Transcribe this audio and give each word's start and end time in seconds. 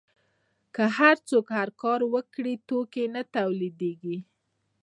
که 0.75 0.83
هر 0.97 1.15
څوک 1.29 1.45
هر 1.57 1.69
کار 1.81 1.99
وکړي 2.13 2.53
توکي 2.67 3.05
نه 3.15 3.21
تولیدیږي. 3.35 4.17